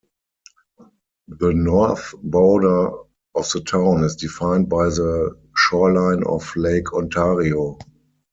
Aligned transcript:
The 1.27 1.53
north 1.53 2.15
border 2.23 2.89
of 3.35 3.47
the 3.51 3.61
town 3.61 4.03
is 4.03 4.15
defined 4.15 4.67
by 4.67 4.85
the 4.85 5.37
shoreline 5.55 6.23
of 6.23 6.51
Lake 6.55 6.91
Ontario. 6.93 7.77